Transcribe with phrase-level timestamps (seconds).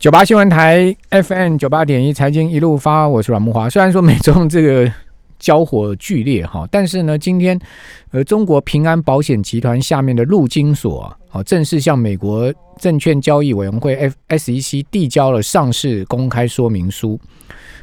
[0.00, 3.68] 九八新闻台 FM 九八点一财经一路发，我是阮木华。
[3.68, 4.90] 虽然说美中这个
[5.38, 7.60] 交火剧烈哈，但是呢，今天
[8.10, 17.20] 呃，中国平安保险集团下面的陆金所啊，正式向美国证券交易委员会 F SEC 递交了上市公开说明书。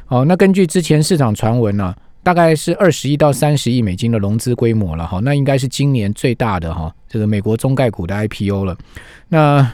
[0.08, 1.94] 哦，那根据之前市场传闻呢，
[2.24, 8.76] 大概是二十亿到三十亿美金的融资规模了哈，那应该是今年最大的哈，这个美国中概股的 IPO 了。
[9.28, 9.72] 那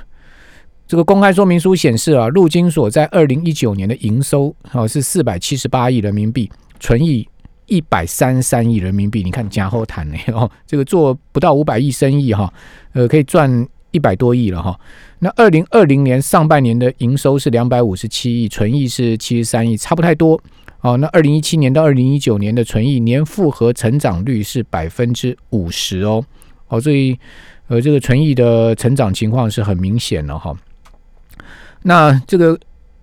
[0.86, 7.26] 这个公开说明书显示啊，陆金所在二零一九年的营收啊是四百七十八亿人民币，存益
[7.66, 9.22] 一百三十三亿人民币。
[9.22, 12.52] 你看加后谈呢 哦，这个做不到五百亿生意哈，
[12.92, 14.78] 呃，可以赚一百多亿了哈。
[15.20, 20.38] 那二零二零年上半年的营收是两百五十七亿，存益是七十三亿，差不太多
[20.82, 20.98] 哦。
[20.98, 26.22] 那二零一七年到二零一九年的存益年复合成长率是百分之五十哦，
[26.68, 27.18] 哦，所以
[27.68, 30.54] 呃，这个存益的成长情况是很明显了哈。
[31.86, 32.58] 那这个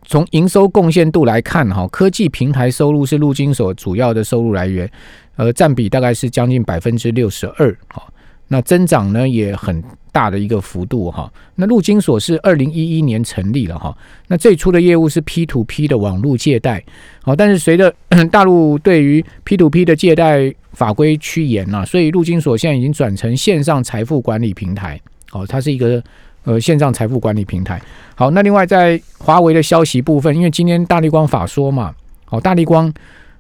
[0.08, 4.90] 从营收贡献度来看，哈，科技平台收入是陆金所主要的收入来源，
[5.36, 8.04] 呃，占比大概是将近百分之六十二，哈。
[8.48, 11.32] 那增长呢也很大的一个幅度，哈。
[11.56, 13.96] 那陆金所是二零一一年成立了，哈。
[14.28, 16.84] 那最初的业务是 P to P 的网络借贷，
[17.22, 17.94] 好，但是随着
[18.32, 26.04] 大陆对于 P to P 的借贷法规趋严呐，所以陆金所现在已经转成线上财富管理平台，好，它是一个。
[26.44, 27.82] 呃，线上财富管理平台。
[28.16, 31.94] 好，那另外在华为的消息部分，因为今天大力光法说嘛，
[32.26, 32.92] 好，大力光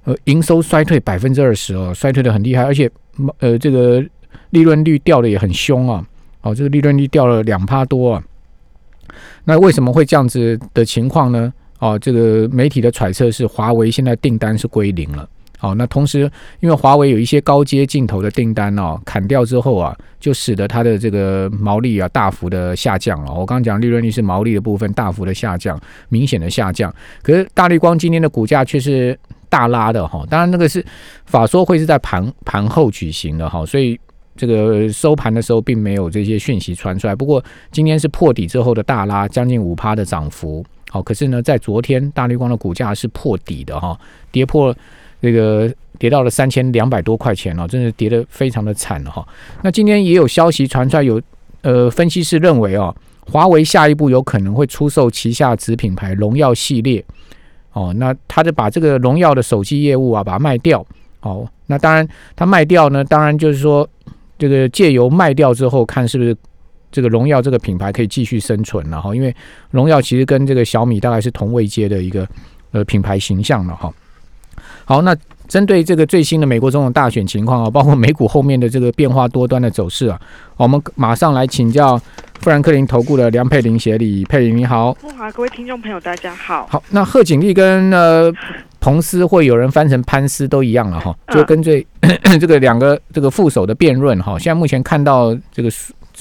[0.04, 2.90] 呃营收衰退百分之二十哦，衰退的很厉害，而且
[3.40, 4.04] 呃这个
[4.52, 6.06] 利润率掉的也很凶啊，
[6.42, 8.24] 哦，这个利润率掉了两趴多啊。
[9.44, 11.52] 那为什么会这样子的情况呢？
[11.80, 15.28] 哦，这个媒体的揣测是华为现在订单是归零了。
[15.62, 16.22] 好，那同时，
[16.60, 23.32] 因为华为有一些高阶镜头的订单哦，砍掉之后啊，就使得它的这个毛利啊大幅的下降了。
[23.32, 26.92] 我刚刚讲利润率是毛利的部分大幅的下降，明显的下降。
[27.22, 29.16] 可是大力光今天的股价却是
[29.50, 30.84] 大拉的哈，当然那个是
[31.28, 34.00] 法说会是在盘盘后举行的哈，所以
[34.36, 37.14] 这个收盘的时候并没有这些讯息传出来。
[37.14, 40.66] 不过今天是破底之后的大拉，将近五趴的涨幅。
[40.90, 43.96] 好，可是呢，在昨天大绿光的股价是破底的哈，
[44.32, 44.76] 跌破。
[45.22, 49.26] 这个跌到了三千两百多块钱了，真的跌得非常的惨了哈。
[49.62, 51.22] 那今天也有消息传出来，有
[51.62, 52.96] 呃分析师认为哦，
[53.30, 57.04] 华为下一步有可能会出售旗下子品牌荣耀系列
[57.74, 60.86] 哦，那他就把这个荣耀的手机业务啊把它卖掉
[61.22, 61.48] 哦。
[61.68, 62.06] 那当然
[62.36, 63.88] 他卖掉呢，当然就是说
[64.40, 66.36] 这个借由卖掉之后，看是不是
[66.92, 69.16] 这个荣耀这个品牌可以继续生存了哈。
[69.16, 69.34] 因为
[69.70, 72.28] 荣耀其实跟这个小米大概是同位阶的一个
[72.72, 73.94] 呃品牌形象了哈。
[74.86, 75.16] 好，那
[75.48, 80.20] 针对这个最新的美国总统大选情况啊， 包括美股后面的这个变化多端的走势啊，
[80.58, 82.00] 我们马上来请教
[82.40, 86.68] 富兰克林投顾的梁佩玲协理，佩玲你好，富华各位听众朋友大家好。
[86.70, 88.32] 好，那贺锦丽跟呃
[88.80, 91.86] 彭斯会有人翻成潘斯都一样了哈，就跟这
[92.40, 95.70] 这个两个这个副手的辩论哈，现在目前看到这个。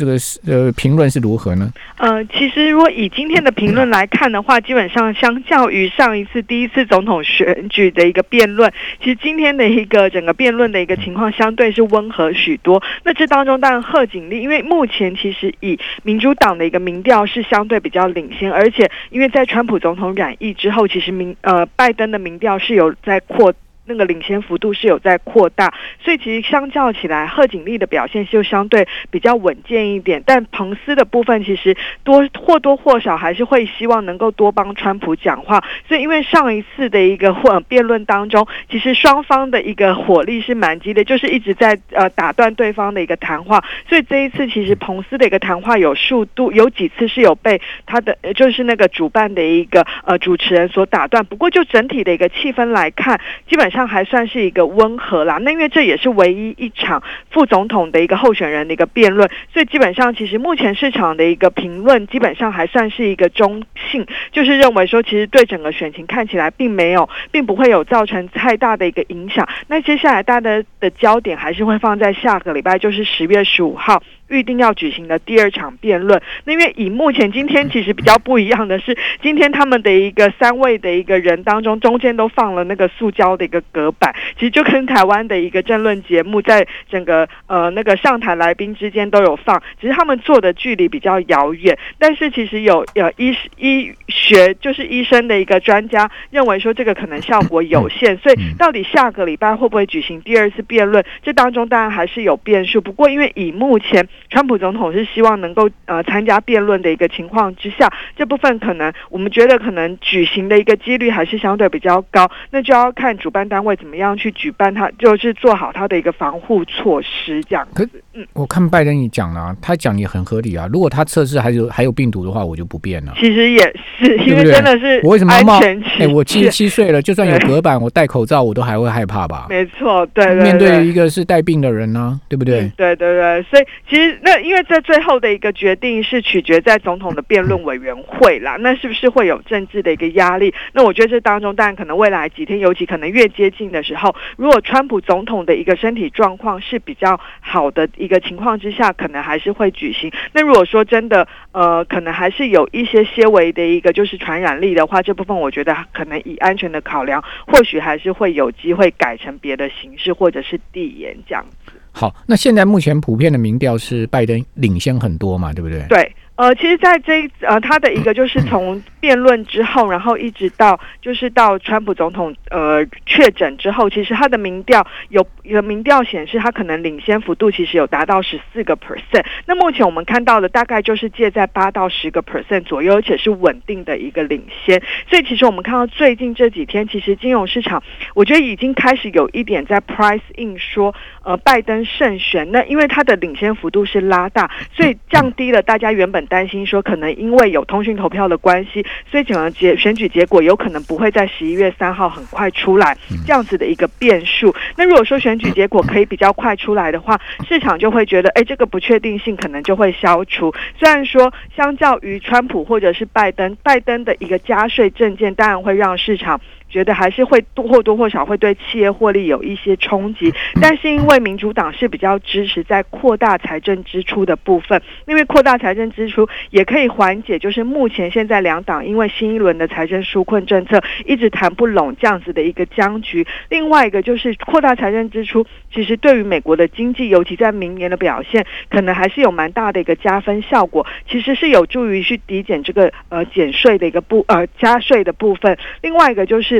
[0.00, 0.16] 这个
[0.47, 1.71] 呃评论是如何呢？
[1.99, 8.72] 呃，其实如果以今天的评论来看的话，基本上相较于上一次第一次总统选举的一个辩论，
[9.03, 12.83] 其实今天的一个整个辩论的一个情况相对是温和许多。
[13.05, 23.53] 那这当中当然贺锦丽，因为目前其实以民主党的一个民调是相对比较领先，而且因为在川普总统染疫之后，其实民呃拜登的民调是有在扩。
[23.90, 30.22] 那个领先幅度是有在扩大，所以其实相较起来，贺锦丽的表现就相对比较稳健一点。
[30.24, 35.64] 但彭斯的部分其实多或多或少还是会希望能够多帮川普讲话。
[35.88, 43.64] 所以因为上一次的一个或辩论当中，其实双方的一个火力是蛮激烈，就是一直在呃打断对方的一个谈话。
[43.88, 51.24] 所以这一次其实彭斯的一个谈话有数度，有几次是有被他的就是那个主办的一个呃主持人所打断。
[51.24, 53.79] 不过就整体的一个气氛来看，基本上。
[53.86, 69.49] 还算是一个温和啦，那因为这也是唯一一场副总统的一个候选人的一个辩论，所以基本上其实目前市场的一个评论基本上还算是一个中性，就是认为说其实对整个选情看起来并没有，并不会有造成太大的一个影响。
[69.69, 74.02] 那接下来大家的焦点还是会放在下个礼拜，就是十月十五号。
[74.31, 91.77] 预定要举行的第二场辩论，那因为以目前今天其实比较不一样的是，今天他们的一个三位的一个人当中，中间都放了那个塑胶的一个隔板，其实就跟台湾的一个争论节目，在整个呃那个上台来宾之间都有放，只是他们坐的距离比较遥远。
[91.99, 102.81] 但是其实有有医医学就是医生的一个专家认为说这个可能效果有限，所以到底下个礼拜会不会举行第二次辩论，这当中当然还是有变数。
[102.81, 117.67] 不过因为以目前川普总统是希望能够呃参加辩论的一个情况之下，这部分可能我们觉得可能举行的一个几率还是相对比较高，那就要看主办单位怎么样去举办他，就是做好他的一个防护措施这样。
[117.75, 117.84] 可
[118.14, 120.69] 嗯，我看拜登也讲了，他讲也很合理啊。
[120.72, 123.12] 如果他测试还有还有病毒的话，我就不变了。
[123.17, 123.61] 其实也
[123.99, 125.61] 是，因为真的是我为什么要冒？
[125.99, 129.46] 哎，我七十七岁了，就算有隔板，我戴口罩我都还会害怕吧？
[129.49, 132.70] 没错，对，面对一个是带病的人呢，对不对？
[132.76, 140.52] 对对对，所以其实那因为在最后的一个决定是取决在总统的辩论委员会啦，那是不是会有政治的一个压力？
[140.72, 148.80] 那我觉得这当中，当然可能未来几天，尤其可能越接近的时候，如果川普总统的一个身体状况是比较好的一个情况之下。
[148.80, 150.10] 下可能还是会举行。
[150.32, 161.72] 那如果说真的，呃，可能还是有一些些微的一个就是传染力的话，这部分我觉得可能以安全的考量，或许还是会有机会改成别的形式，或者是递延这样子。
[161.92, 165.84] 好，那现在目前普遍的民调是拜登领先很多嘛，对不对？
[165.88, 166.12] 对。
[166.40, 179.22] 呃，其实，在这呃，他的一个就是从辩论之后，然后一直到就是到川普总统呃确诊之后，其实他的民调有有民调显示，他可能领先幅度其实有达到十四个 percent。
[179.44, 184.82] 那目前我们看到的大概就是介在八到十个 percent 左右，而且是稳定的一个领先。
[185.10, 187.82] 所以，其实我们看到最近这几天，其实金融市场
[188.14, 192.50] 我觉得已经开始有一点在 price in 说，呃，拜登胜选。
[192.50, 196.26] 那因为他的领先幅度是拉大，所以降低了大家原本。
[196.31, 202.97] 担心说，可能因为有通讯投票的关系，所以整个结选举结果有可能不会在十一月三号很快出来，
[203.27, 204.55] 这样子的一个变数。
[204.77, 210.55] 那如果说选举结果可以比较快出来的话，市场就会觉得，哎，这个不确定性可能就会消除。
[210.79, 216.41] 虽然说，相较于川普或者是拜登，拜登的一个加税政见，当然会让市场。
[216.70, 220.32] 觉得还是会多或多或少会对企业获利有一些冲击，
[220.62, 233.26] 但是因为民主党是比较支持在扩大财政支出的部分，因为扩大财政支出也可以缓解，就是目前现在两党因为新一轮的财政纾困政策一直谈不拢这样子的一个僵局。
[233.49, 235.44] 另外一个就是扩大财政支出，
[235.75, 245.58] 其实对于美国的经济，尤其在明年的表现，可能还是有蛮大的一个加分效果，其实是有助于去抵减这个呃减税的一个部呃加税的部分。
[245.82, 246.59] 另外一个就是。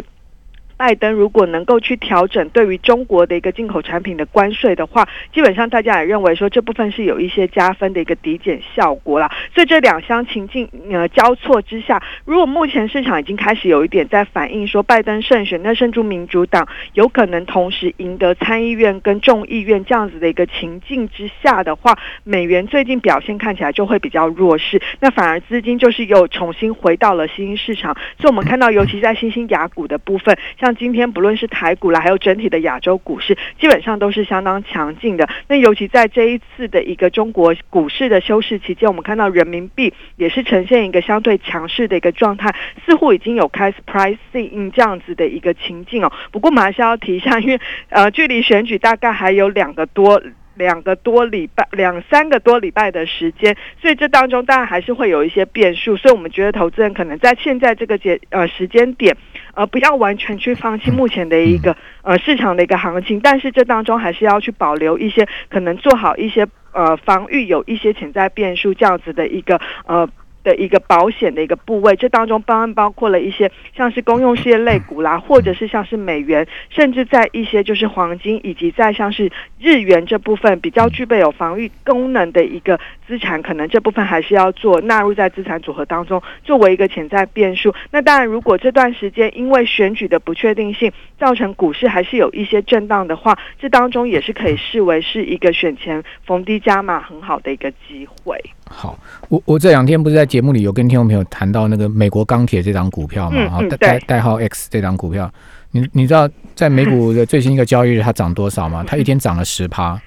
[0.81, 9.31] 拜登如果能够去调整对于中国的一个进口产品的关税的话，基本上大家也认为说这部分是有一些加分的一个抵减效果啦。
[9.55, 27.94] 所以这两厢情境呃交错之下，如果目前市场已经开始有一点在反映说拜登胜选，那胜出民主党有可能同时赢得参议院跟众议院这样子的一个情境之下的话，美元最近表现看起来就会比较弱势，那反而资金就是又重新回到了新兴市场。
[28.19, 35.29] 所以我们看到，尤其在新兴雅股的部分，像今天不论是台股啦，还有整体的亚洲股市，基本上都是相当强劲的。
[35.49, 42.55] 那尤其在这一次的一个中国股市的休市期间，我们看到人民币也是呈现一个相对强势的一个状态，
[42.87, 46.13] 似乎已经有开始 pricing 这样子的一个情境哦。
[46.31, 50.21] 不过我们还是要提一下，因为呃，距离选举大概还有两个多。
[50.61, 59.17] 两个多礼拜，两三个多礼拜的时间，所以这当中当然还是会有一些变数，所以我们觉得投资人可能在现在这个节呃时间点，
[59.55, 70.07] 呃，不要完全去放弃目前的一个呃市场的一个行情，但是这当中还是要去保留一些可能做好一些呃防御，有一些潜在变数这样子的一个呃。
[70.43, 87.75] 的一个保险的一个部位，这当中当然包括了一些像是公用事业类股啦，或者是像是美元，甚至在一些就是黄金，以及在像是日元这部分比较具备有防御功能的一个资产，可能这部分还是要做纳入在资产组合当中，作为一个潜在变数。
[87.91, 98.41] 那当然，如果这段时间因为选举的不确定性，造成股市还是有一些震荡的话，这当中也是可以视为是一个选前逢低加码很好的一个机会。
[98.73, 98.97] 好，
[99.29, 103.49] 我我这两天不是在节目里有跟听众朋友谈到那个美国钢铁这张股票嘛？
[103.49, 105.31] 哈，代代号 X 这张股票，
[105.73, 108.85] 你你知道在美股的最新一个交易日它涨多少吗？
[108.87, 110.00] 它一天涨了十趴。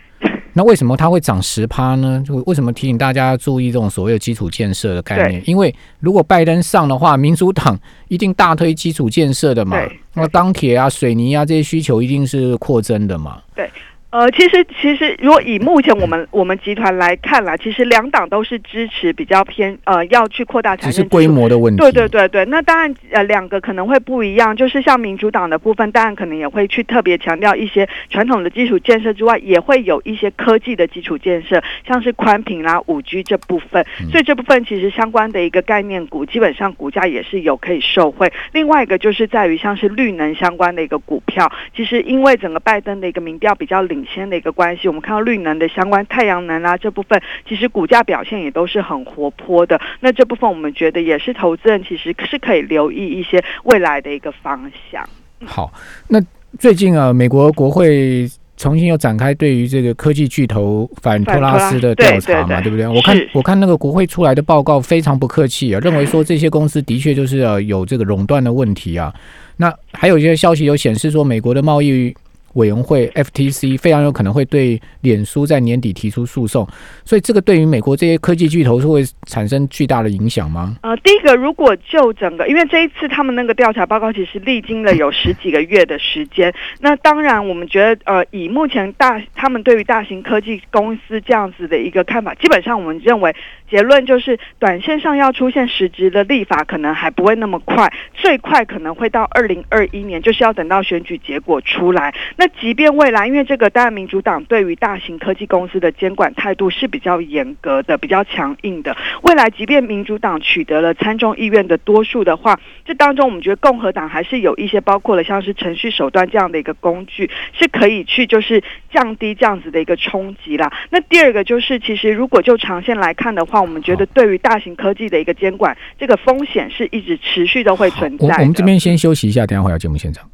[0.54, 2.24] 那为什么它会涨十趴呢？
[2.26, 5.44] 就为什么提醒大家要注意这种所谓的基础建设的概念？
[5.46, 7.78] 因为如果拜登上的话，民主党
[8.08, 9.78] 一定大推基础建设的嘛。
[10.14, 13.42] 那钢铁啊、水泥啊这些需求一定是扩增的嘛。
[13.54, 13.70] 对。
[14.14, 21.82] 呃，其实其实，如果以目前我们我们集团来看啦，其实两党都是支持比较偏呃要去扩大只是规模的问题。
[21.82, 33.84] 对对对对，那当然呃两个可能会不一样，就是像民主党的部分，当然可能也会去特别强调一些传统的基础建设之外，也会有一些科技的基础建设，像是宽频啦、五 G 这部分。
[34.12, 38.32] 所以这部分其实相关的一个概念股，基本上股价也是有可以受惠。
[38.52, 44.03] 另外一个就是在于像是绿能相关的一个股票，其实因为整个拜登的一个民调比较领。
[44.04, 44.88] 领先的一个关系。
[44.88, 49.80] 我们看到绿能的相关太阳能啊这部分，其实股价表现也都是很活泼的。
[50.02, 55.08] 那这部分我们觉得也是投资人其实是可以留意一些未来的一个方向。
[55.46, 55.72] 好，
[56.10, 56.20] 那
[56.60, 58.30] 最近啊，美国国会。
[58.56, 62.88] 重新又展开对于这个科技巨头反托拉斯的调查嘛，对不对？
[62.88, 69.12] 我看我看那个国会出来的报告非常不客气啊，认为说这些公司的确就是呃有这个垄断的问题啊。
[69.58, 72.16] 那还有一些消息有显示说，美国的贸易。
[72.54, 76.68] 委员会 FTC 非常有可能会对脸书在年底提出诉讼，
[77.06, 80.76] 所以这个对于美国这些科技巨头是会产生巨大的影响吗？
[80.82, 93.36] 呃，第一个，如果就整个，因为这一次他们那个调查报告其实历经了有十几个月的时间，那当然我们觉得，呃，以目前大他们对于大型科技公司这样子的一个看法，基本上我们认为
[93.70, 102.14] 结论就是，短线上要出现实质的立法可能还不会那么快，最快可能会到二零二一年，就是要等到选举结果出来。
[102.38, 108.96] 那即便未来，因为这个当然民主党对于大型科技公司的监管态度是比较严格的、比较强硬的。
[109.22, 120.72] 未来即便民主党取得了参众议院的多数的话，这当中我们觉得共和党还是有一些包括了像是程序手段这样的一个工具，是可以去就是降低这样子的一个冲击啦。
[120.90, 128.28] 那第二个就是，其实如果就长线来看的话，我们觉得对于大型科技的一个监管，这个风险是一直持续都会存在。
[128.28, 130.30] 我们这边先休息一下，等下回到节目现场。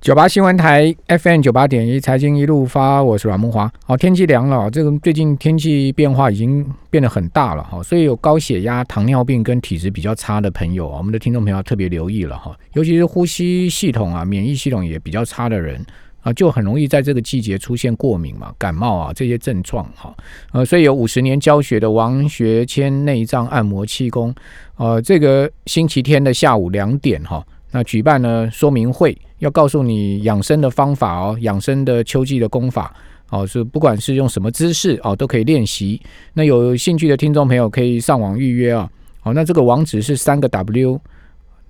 [0.00, 3.70] 九八新闻台 FM 九八点一财经一路发，我是阮梦华。
[3.84, 15.84] 好，天气凉了，这个最近天气变化已经变得很大了哈，所以有高血压、糖尿病跟体质比较差的朋友啊，我们的听众朋友特别留意了哈，尤其是呼吸系统啊、免疫系统也比较差的人
[16.22, 20.16] 啊，就很容易在这个季节出现过敏嘛、感冒啊这些症状哈。
[20.52, 24.34] 呃，所以有五十年教学的王学谦内脏按摩气功，
[24.78, 27.46] 呃，这个星期天的下午两点哈。
[27.72, 32.94] 那举办呢说明会，要告诉你养生的方法哦，养生的秋季的功法
[33.30, 36.00] 哦，是不管是用什么姿势哦，都可以练习。
[36.34, 38.90] 那有兴趣的听众朋友可以上网预约啊。
[39.20, 40.98] 好，那这个网址是三个 W，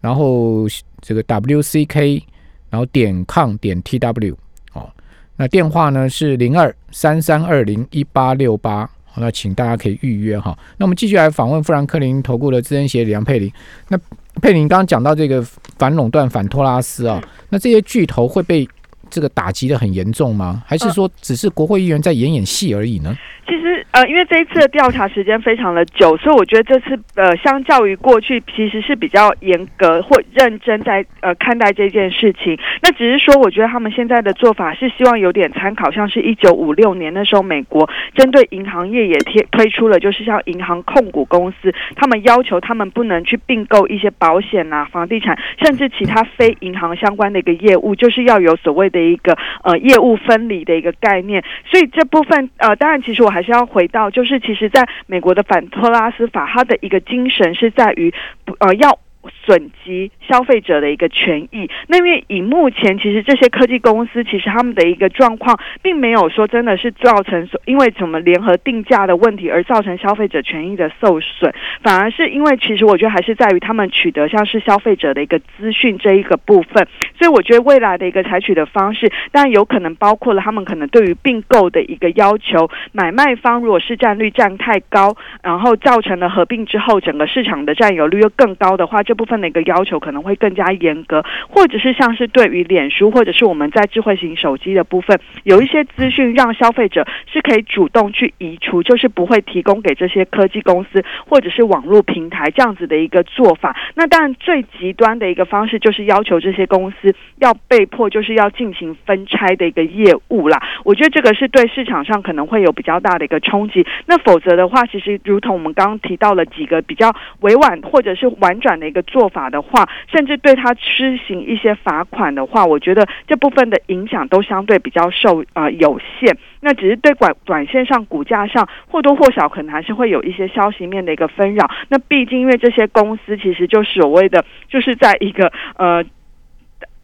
[0.01, 0.67] 然后
[1.01, 2.23] 这个 WCK，
[2.71, 4.35] 然后点 com 点 TW
[4.73, 4.89] 哦。
[5.37, 10.57] 那电话呢是零二三三二零一八六八，那请大家可以预约哈。
[10.79, 13.53] 那我们继续来访问富兰克林投顾的资深协理梁佩玲。
[13.89, 13.99] 那
[14.41, 15.45] 佩林刚刚讲到这个
[15.81, 17.19] 反垄断、反托拉斯啊，
[17.49, 18.69] 那这些巨头会被
[19.11, 20.63] 这个打击的很严重吗？
[20.67, 23.17] 还是说只是国会议员在演演戏而已呢？
[23.47, 32.57] 其实呃，因为这一次的调查时间非常的久，所以我觉得这次呃，相较于过去，其实是比较严格或认真在呃看待这件事情。
[32.81, 51.45] 那只是说，我觉得他们现在的做法是希望有点参考，像是一九五六年那时候，美国针对银行业也贴推出了，就是像银行控股公司，他们要求他们不能去并购一些保险啊、房地产，甚至其他非银行相关的一个业务，就是要有所谓的一个呃业务分离的一个概念。
[51.69, 53.41] 所以这部分呃，当然，其实我还。
[53.41, 58.13] 是要回到，就是其实在美国的反托拉斯法，它的一个精神是在于，
[58.59, 58.99] 呃，要。
[59.45, 61.69] 损及消费者的一个权益。
[61.89, 76.89] 那因为以目前其实这些科技公司其实他们的一个状况，并没有说真的是造成因为什么联合定价的问题而造成消费者权益的受损，反而是因为其实我觉得还是在于他们取得像是消费者的一个资讯这一个部分。
[77.19, 89.03] 所以我觉得未来的一个采取的方式，当然有可能包括了他们可能对于并购的一个要求，买卖方如果市占率占太高，然后造成了合并之后整个市场的占有率又更高的话。
[89.11, 103.77] 这部分的一个要求可能会更加严格，或者是像是对于脸书或者是我们在智慧型手机的部分，有一些资讯让消费者是可以主动去移除，就是不会提供给这些科技公司或者是网络平台这样子的一个做法。
[103.97, 110.63] 那当然最极端的一个方式就是要求这些公司要被迫就是要进行分拆的一个业务啦。
[110.85, 113.85] 我觉得这个是对市场上可能会有比较大的一个冲击。
[114.07, 119.00] 那否则的话，其实如同我们刚刚提到了几个比较委婉或者是婉转的一个。
[119.03, 126.37] 做法的话，甚至对他施行一些罚款的话，我觉得这部分的影响都相对比较受啊有限。
[126.61, 131.71] 那只是对短短线上股价上或多或少可能还是会有一些消息面的一个纷扰。
[131.89, 136.05] 那毕竟因为这些公司其实就所谓的就是在一个呃。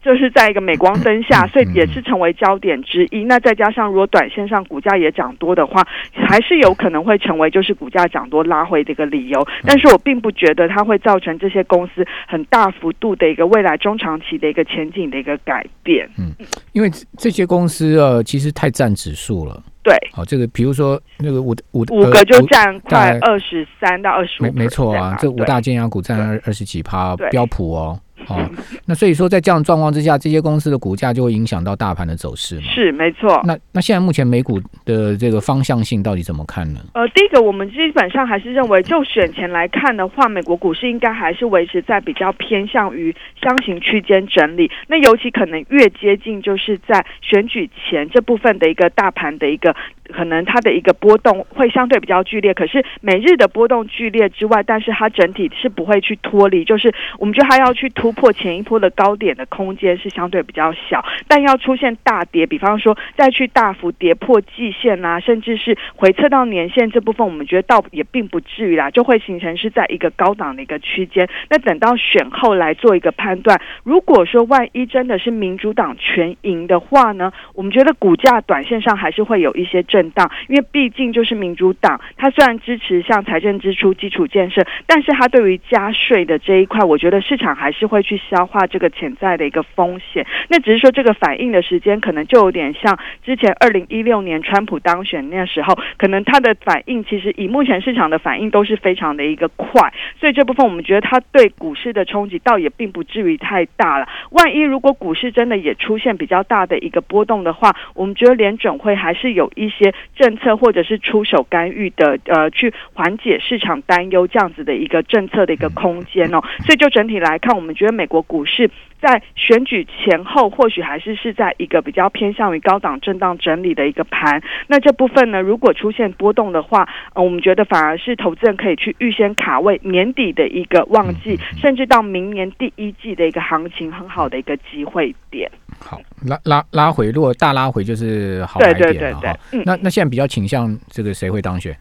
[0.06, 3.25] 就是在一个镁光灯下，所以也是成为焦点之一。
[3.25, 9.44] 那再加上如果短线上股价也涨多的话，还是有可能会成为就是股价涨多拉回的一个理由。
[9.64, 16.08] 但是我并不觉得它会造成这些公司很大幅度的一个未来中长期的一个前景的一个改变。
[16.16, 16.30] 嗯，
[16.72, 19.60] 因为这些公司呃其实太占指数了。
[19.82, 27.98] 对，好，这个比如说那个五五五个就占快二十三到二十五，没没错啊，这五大尖牙股占二二十几趴，标普哦。
[28.28, 28.49] 哦，
[28.87, 32.62] 那所以说在这样状况之下，这些公司的股价就会影响到大盘的走势嘛。
[32.62, 33.40] 是没错。
[33.45, 36.80] 那那现在目前美股的这个方向性到底怎么看呢？
[36.95, 44.71] 呃，第一个，我们基本上还是认为，就选前来看的话，美国股市应该还是维持在比较偏向于箱型区间整理。
[44.88, 49.75] 那尤其可能越接近，就是在选举前这部分的一个大盘的一个。
[50.14, 71.28] 可能它的一个波动会相对比较剧烈，可是每日的波动剧烈之外，但是它整体是不会去脱离，就是我们觉得它要去突破前一波的高点的空间是相对比较小，但要出现大跌，比方说再去大幅跌破季线啊，甚至是回测到年线这部分，我们觉得倒也并不至于啦，就会形成是在一个高档的一个区间。
[71.49, 79.76] 那等到选后来做一个判断，如果说万一真的是民主党全赢的话呢，我们觉得股价短线上还是会有一些。
[79.87, 90.25] 震荡，因为毕竟就是民主党，它虽然支持像财政支出、基础建设，但是它对于加税的这一块，我觉得市场还是会去消化这个潜在的一个风险。
[90.48, 104.08] 那只是说这个反应的时间，可能就有点像之前二零一六年川普当选那时候，可能他的反应其实以目前市场的反应都是非常的一个快，所以这部分我们觉得他对股市的冲击倒也并不至于太大了。
[104.30, 109.92] 万一如果股市真的也出现比较大的一个波动的话，我们觉得联准会还是有一些。
[110.14, 124.43] 政策或者是出手干预的，呃，去缓解市场担忧这样子的一个政策的一个空间哦，所以就整体来看，我们觉得美国股市在选举前后，或许还是是在一个比较偏向于高档震荡整理的一个盘。
[124.69, 135.50] 那这部分呢，如果出现波动的话，呃，我们觉得反而是投资人可以去预先卡位年底的一个旺季，甚至到明年第一季的一个行情很好的一个机会点。
[135.81, 139.37] 好，拉拉拉回，如果大拉回就是好一点了哈。
[139.65, 141.76] 那那现在比较倾向这个谁会当选？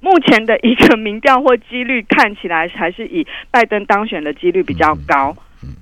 [0.00, 5.34] 目前的一个民调或几率看起来还是以拜登当选的几率比较高。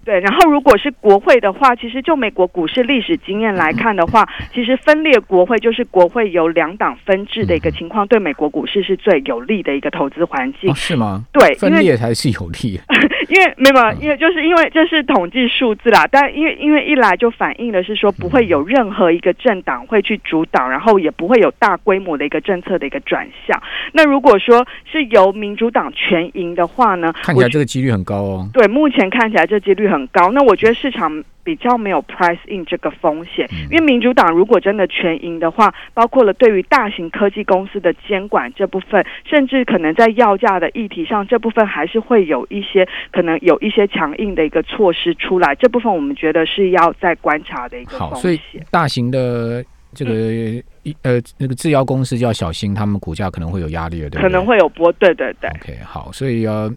[0.05, 11.25] 对，然后如果是国会的话，其实就美国股市历史经验来看的话，其实分裂国会就是国会由两党分治的一个情况，对美国股市是最有利的一个投资环境，是吗？
[11.33, 12.81] 对，分裂才是有利。
[13.29, 23.63] 因为没有，因为就是因为这是统计数字啦，但因为因为一来就反映的是说不会有任何一个政党会去主导，然后也不会有大规模的一个政策的一个转向。
[23.93, 27.13] 那如果说是由民主党全赢的话呢？
[27.23, 28.49] 看起来这个几率很高哦。
[28.53, 30.31] 对，目前看起来这几率很高。
[30.33, 31.25] 那我觉得市场。
[31.45, 45.53] 比较没有 price in 这个风险，因为民主党如果真的全赢的话，包括了对于大型科技公司的监管这部分，甚至可能在要价的议题上，这部分还是会有一些可能有一些强硬的一个措施出来。
[45.57, 48.21] 这部分我们觉得是要再观察的一个风险。
[48.21, 48.39] 所以
[48.71, 49.65] 大型的。
[49.95, 55.51] 这个一呃，那个制药公司就要小心，他们股价可能会有压力了，对可能会有波，对对对。
[55.51, 56.73] OK，好，所以呃，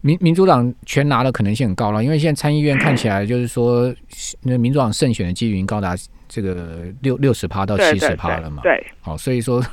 [0.00, 3.94] 民民主党全拿的可能性很高了，因为现在参议院看起来就是说，
[4.42, 5.94] 那民主党胜选的几率已经高达
[6.28, 8.60] 这个六六十趴到七十趴了嘛。
[8.62, 9.64] 对，好，所以说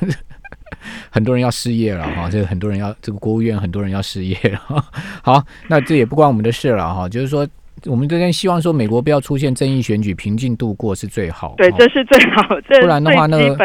[1.10, 4.86] 很多人要失业了哈，这个很多人要这个国务院很多人要失业了。
[5.24, 7.48] 好，那这也不关我们的事了哈，就是说。
[7.86, 11.54] 我们这边希望说，美国不要出现争议选举，平静度过是最好。
[11.58, 12.42] 对，这是最好。
[12.82, 13.56] 不然的话，那个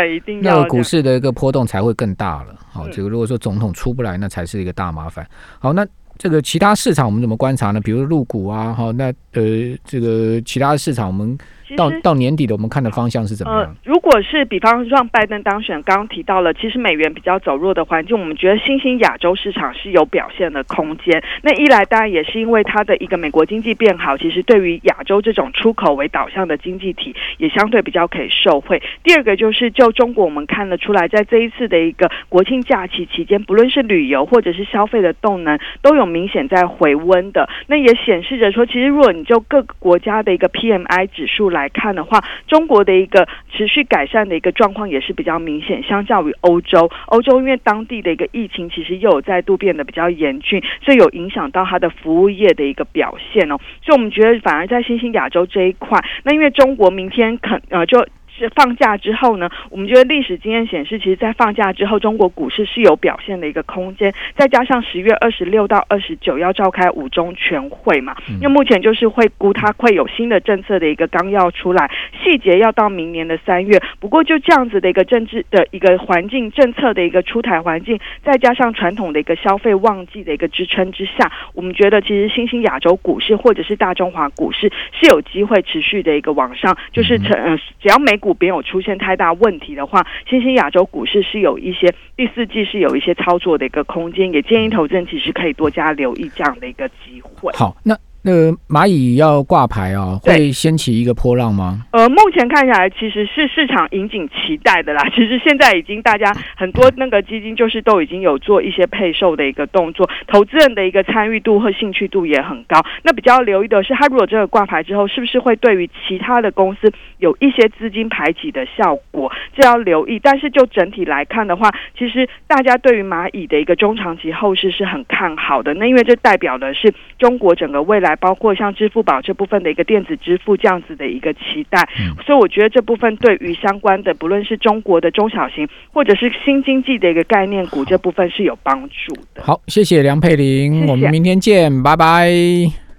[0.43, 2.55] 那个股市的一个波动才会更大了。
[2.71, 5.27] 好，这个如果说总统出不来，那才是一个大麻烦。
[5.59, 5.87] 好，那
[6.19, 7.81] 这个其他市场我们怎么观察呢？
[7.81, 11.39] 比如入股啊，哈，那呃，这个其他的市场我们。
[11.77, 13.77] 到到年底的，我们看的方向是怎么样？
[13.85, 21.23] 如果是比方让拜登当选，刚刚提到了，其实美元比较走弱的环境，我们觉得新兴亚洲市场是有表现的空间。
[21.43, 28.83] 那一来当然也是因为它的一个美国经济变好，其实对于亚洲这种出口为导向的经济体也相对比较可以受惠。
[29.05, 37.49] 第二个就是就中国我们看得出来，在这一次的一个国庆假期期间，不论是旅游或者是消费的动能都有明显在回温的。
[37.69, 41.60] 那也显示着说，其实如果你就各个国家的一个 PMI 指数来。
[41.61, 53.59] 来看的话，中国的一个持续改善的一个状况也是比较明显，相较于欧洲，欧洲因为当地的一个疫情其实又有再度变得比较严峻，所以有影响到它的服务业的一个表现哦。
[53.85, 58.07] 所以我们觉得反而在新兴亚洲这一块，那因为中国明天肯呃就。
[58.41, 64.13] 是放假之后呢，我们觉得历史经验显示，其实，在放假之后，中国股市是有表现的一个空间。
[64.35, 71.91] 再加上十月二十六到二十九要召开五中全会嘛，因为目前就是会估它会有新的政策的一个纲要出来，
[72.25, 73.79] 细节要到明年的三月。
[73.99, 88.30] 不过就这样子的一个政治的一个环境、政策的一个出台环境，再加上传统的一个消费旺季的一个支撑之下，我们觉得其实新兴亚洲股市或者是大中华股市是有机会持续的一个往上，就是成只要美股。
[88.39, 97.53] 没有出现太大问题的话，新兴亚洲股市是有一些第四季是有一些操作的一个空间，也建议投资人其实可以多加留意这样的一个机会。
[97.55, 101.87] 好，那那个蚂蚁要挂牌啊，对会掀起一个波浪吗？
[101.93, 105.03] 呃，目前看下来其实是市场引颈期待的啦。
[105.15, 112.81] 其实现在已经大家很多那个基金就是都已经有做一些配售的一个动作，投资人的一个参与度和兴趣度也很高。
[113.03, 119.33] 那比较留意的是，它如果这个挂牌之后，是不是会对于其他的公司有一些资金排挤的效果？
[119.57, 120.19] 这要留意。
[120.23, 125.73] 但是就整体来看的话，其实大家对于蚂蚁的一个中长期后市是很看好的。
[125.75, 131.89] 那因为这代表的是中国整个未来，包括像支付宝这部分的一个电子支付这样子的一个期待。
[132.01, 139.43] 嗯所以我觉得这部分对于相关的，不论是中国的中小型或者是新经济的一个概念股，这部分是有帮助的。
[139.43, 142.90] 好，谢谢梁佩玲，谢谢我们明天见，拜拜。